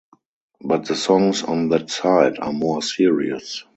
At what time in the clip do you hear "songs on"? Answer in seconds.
0.95-1.69